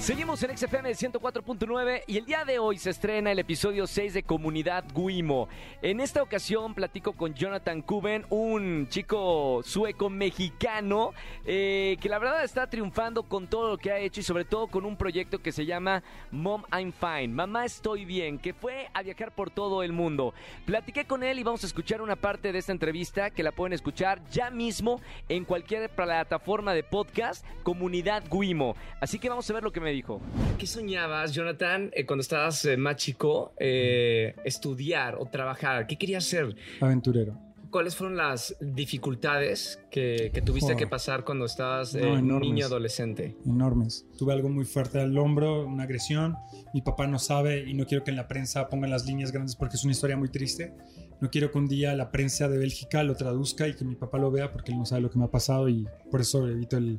[0.00, 4.22] Seguimos en XFM 104.9 y el día de hoy se estrena el episodio 6 de
[4.22, 5.46] Comunidad Guimo.
[5.82, 11.12] En esta ocasión platico con Jonathan Kuben, un chico sueco mexicano
[11.44, 14.68] eh, que la verdad está triunfando con todo lo que ha hecho y sobre todo
[14.68, 19.02] con un proyecto que se llama Mom I'm Fine, Mamá Estoy Bien, que fue a
[19.02, 20.32] viajar por todo el mundo.
[20.64, 23.74] Platiqué con él y vamos a escuchar una parte de esta entrevista que la pueden
[23.74, 28.76] escuchar ya mismo en cualquier plataforma de podcast, Comunidad Guimo.
[28.98, 30.20] Así que vamos a ver lo que me dijo.
[30.58, 35.86] ¿Qué soñabas, Jonathan, eh, cuando estabas eh, más chico, eh, estudiar o trabajar?
[35.86, 36.54] ¿Qué querías ser?
[36.80, 37.36] Aventurero.
[37.70, 40.76] ¿Cuáles fueron las dificultades que, que tuviste Joder.
[40.76, 42.50] que pasar cuando estabas No, eh, enormes.
[42.50, 43.36] niño adolescente?
[43.46, 44.06] Enormes.
[44.18, 46.36] Tuve algo muy fuerte al hombro, una agresión.
[46.74, 49.54] Mi papá no sabe y no quiero que en la prensa pongan las líneas grandes
[49.54, 50.74] porque es una historia muy triste.
[51.20, 54.18] No quiero que un día la prensa de Bélgica lo traduzca y que mi papá
[54.18, 56.76] lo vea porque él no sabe lo que me ha pasado y por eso evito
[56.76, 56.98] el,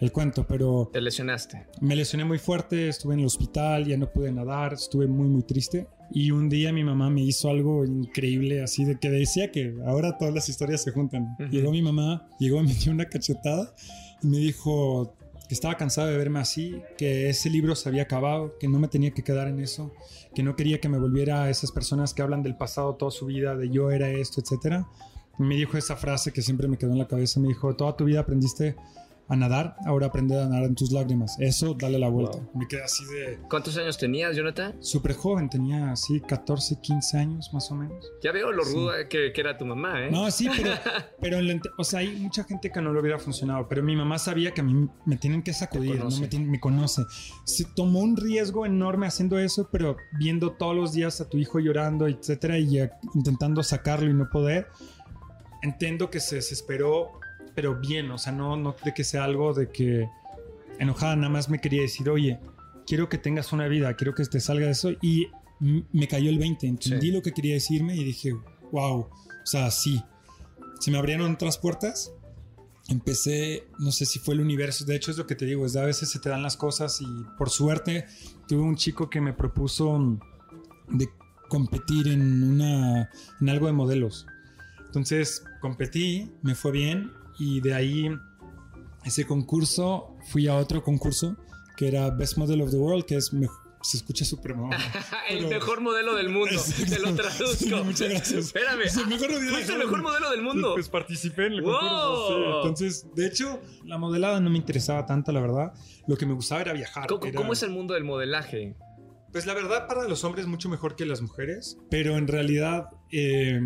[0.00, 0.46] el cuento.
[0.46, 1.66] Pero Te lesionaste.
[1.80, 5.42] me lesioné muy fuerte, estuve en el hospital, ya no pude nadar, estuve muy, muy
[5.42, 5.86] triste.
[6.10, 10.16] Y un día mi mamá me hizo algo increíble, así de que decía que ahora
[10.16, 11.36] todas las historias se juntan.
[11.38, 11.50] Ujú.
[11.50, 13.74] Llegó mi mamá, llegó, me dio una cachetada
[14.22, 15.14] y me dijo
[15.48, 18.86] que estaba cansado de verme así, que ese libro se había acabado, que no me
[18.88, 19.94] tenía que quedar en eso,
[20.34, 23.24] que no quería que me volviera a esas personas que hablan del pasado toda su
[23.26, 24.86] vida, de yo era esto, etcétera.
[25.38, 28.04] Me dijo esa frase que siempre me quedó en la cabeza, me dijo, toda tu
[28.04, 28.76] vida aprendiste
[29.30, 31.36] a nadar, ahora aprende a nadar en tus lágrimas.
[31.38, 32.38] Eso, dale la vuelta.
[32.38, 32.50] Wow.
[32.54, 34.74] Me quedé así de ¿Cuántos años tenías, Jonathan?
[34.80, 38.04] súper joven, tenía así 14, 15 años más o menos.
[38.22, 38.74] Ya veo lo Sí.
[38.74, 40.10] ruda que, que era tu mamá, ¿eh?
[40.10, 40.70] No, sí, pero,
[41.20, 43.94] pero en la o sea, hay mucha gente que no le hubiera funcionado, pero mi
[43.96, 47.02] mamá sabía que a mí me tienen que sacudir, no me, tienen- me conoce.
[47.44, 51.58] Se tomó un riesgo enorme haciendo eso, pero viendo todos los días a tu hijo
[51.58, 52.78] llorando, etcétera, y
[53.14, 54.68] intentando sacarlo y no poder,
[55.62, 57.18] entiendo que se desesperó,
[57.58, 60.08] pero bien, o sea, no, no de que sea algo de que
[60.78, 62.38] enojada, nada más me quería decir, oye,
[62.86, 65.26] quiero que tengas una vida, quiero que te salga de eso, y
[65.58, 67.12] me cayó el 20, entendí Sí.
[67.12, 68.32] lo que quería decirme y dije,
[68.70, 69.10] wow, o
[69.42, 70.00] sea, sí,
[70.78, 72.12] se me abrieron otras puertas.
[72.88, 75.72] Empecé, no sé si fue el universo, de hecho es lo que te digo, es
[75.72, 77.06] de a veces se te dan las cosas y
[77.38, 78.06] por suerte
[78.46, 80.20] tuve un chico que me propuso mm,
[80.90, 81.08] de
[81.48, 83.10] competir en una
[83.40, 84.26] en algo de modelos.
[84.86, 88.10] Entonces competí, me fue bien y de ahí
[89.04, 91.36] ese concurso fui a otro concurso
[91.76, 93.48] que era Best Model of the World, que es mej-
[93.80, 94.72] se escucha súper mamón.
[95.30, 96.50] el Pero- mejor modelo del mundo.
[96.52, 96.94] Exacto.
[96.94, 97.54] Te lo traduzco.
[97.54, 98.46] Sí, muchas gracias.
[98.46, 98.80] Espérame.
[98.82, 100.08] Es el mejor modelo Fuiste el del mejor mundo.
[100.10, 100.74] modelo del mundo.
[100.74, 101.72] Pues participé en el ¡Wow!
[101.78, 102.28] concurso.
[102.28, 102.56] sí.
[102.56, 105.72] Entonces, de hecho, la modelada no me interesaba tanto, la verdad.
[106.08, 107.06] Lo que me gustaba era viajar.
[107.06, 108.74] ¿Cómo, era- cómo es el mundo del modelaje?
[109.30, 111.78] Pues la verdad, para los hombres mucho mejor que las mujeres.
[111.88, 113.60] Pero en realidad, eh,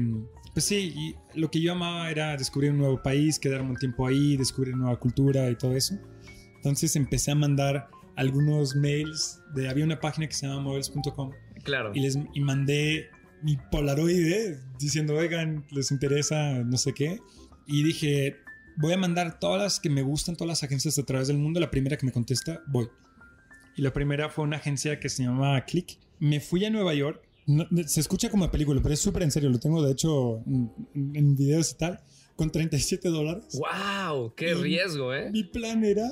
[0.53, 4.07] pues sí, y lo que yo amaba era descubrir un nuevo país, quedarme un tiempo
[4.07, 5.99] ahí, descubrir nueva cultura y todo eso.
[6.57, 11.31] Entonces empecé a mandar algunos mails de había una página que se llama models.com
[11.65, 11.93] Claro.
[11.95, 13.09] y les y mandé
[13.43, 17.19] mi Polaroid diciendo, oigan, les interesa no sé qué.
[17.67, 18.37] Y dije,
[18.77, 21.61] voy a mandar todas las que me gustan, todas las agencias a través del mundo.
[21.61, 22.89] La primera que me contesta, voy.
[23.77, 25.99] Y la primera fue una agencia que se llamaba Click.
[26.19, 27.23] Me fui a Nueva York.
[27.47, 29.51] No- se escucha como película, pero es súper en serio.
[29.51, 32.01] Lo tengo, de hecho, en, videos y tal,
[32.37, 33.59] con 37 dólares.
[33.59, 34.35] ¡Wow!
[34.35, 35.31] ¡Qué Y- riesgo, eh!
[35.31, 36.09] Mi plan era,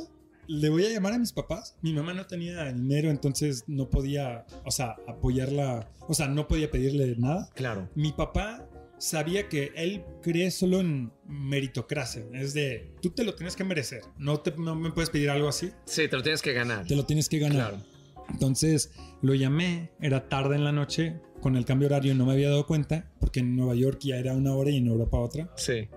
[0.49, 1.77] le voy a llamar a mis papás.
[1.83, 6.71] Mi mamá no tenía dinero, entonces no podía, o sea, apoyarla, o sea, no podía
[6.71, 7.49] pedirle nada.
[7.55, 7.89] Claro.
[7.95, 8.67] Mi papá
[8.99, 14.03] sabía que él cree solo en meritocracia, es de, tú te lo tienes que merecer,
[14.19, 16.87] no, te, no me puedes pedir algo así, Sí, te lo tienes que ganar.
[16.87, 17.71] te lo tienes que ganar.
[17.71, 17.90] Claro.
[18.33, 18.93] Entonces
[19.23, 22.67] lo llamé, era tarde en la noche, con el cambio horario no me había dado
[22.67, 25.51] cuenta, porque en Nueva York ya era una hora y en Europa otra.
[25.57, 25.89] Sí.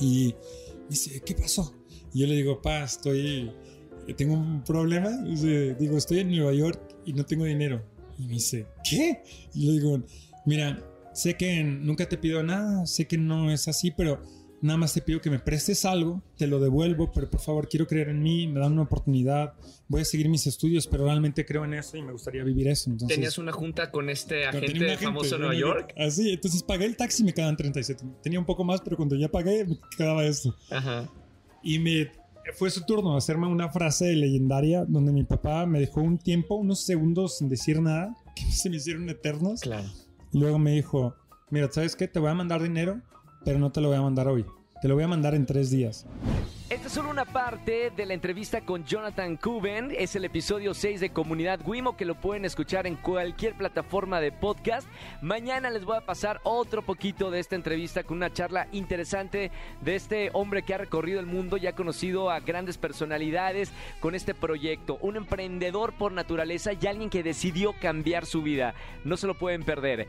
[0.00, 0.34] Y
[0.82, 1.74] me dice, ¿qué pasó?
[2.12, 3.50] Y yo le digo, pa, estoy,
[4.16, 5.10] tengo un problema.
[5.22, 7.82] Dice, digo, estoy en Nueva York y no tengo dinero.
[8.18, 9.22] Y me dice, ¿qué?
[9.54, 10.02] Y le digo,
[10.44, 10.78] mira,
[11.14, 14.20] sé que nunca te pido nada, sé que no es así, pero
[14.62, 17.86] nada más te pido que me prestes algo, te lo devuelvo, pero por favor quiero
[17.86, 19.54] creer en mí, me dan una oportunidad,
[19.88, 22.90] voy a seguir mis estudios, pero realmente creo en eso y me gustaría vivir eso.
[22.90, 25.54] Entonces, Tenías una junta con este agente, famoso en Nueva.
[25.54, 25.94] York.
[25.96, 28.04] Así, entonces pagué el taxi y me quedaban 37.
[28.22, 30.54] Tenía un poco más, pero cuando ya pagué me quedaba esto.
[30.70, 31.08] Ajá.
[31.62, 32.10] Y me
[32.54, 36.80] fue su turno hacerme una frase legendaria donde mi papá me dejó un tiempo, unos
[36.80, 39.60] segundos sin decir nada, que se me hicieron eternos.
[39.60, 39.88] Claro.
[40.32, 41.14] Y luego me dijo,
[41.50, 42.08] mira, ¿sabes qué?
[42.08, 43.00] Te voy a mandar dinero,
[43.44, 44.44] pero no te lo voy a mandar hoy.
[44.80, 46.06] Te lo voy a mandar en tres días.
[46.70, 49.90] Esta es solo una parte de la entrevista con Jonathan Cuben.
[49.90, 54.30] Es el episodio 6 de Comunidad Wimo que lo pueden escuchar en cualquier plataforma de
[54.32, 54.88] podcast.
[55.20, 59.50] Mañana les voy a pasar otro poquito de esta entrevista con una charla interesante
[59.82, 64.14] de este hombre que ha recorrido el mundo y ha conocido a grandes personalidades con
[64.14, 64.96] este proyecto.
[65.02, 68.74] Un emprendedor por naturaleza y alguien que decidió cambiar su vida.
[69.04, 70.08] No se lo pueden perder.